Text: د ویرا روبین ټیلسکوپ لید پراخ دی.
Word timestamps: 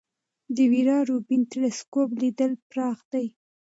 د 0.55 0.57
ویرا 0.71 0.97
روبین 1.09 1.41
ټیلسکوپ 1.51 2.09
لید 2.21 2.39
پراخ 2.69 2.97
دی. 3.11 3.25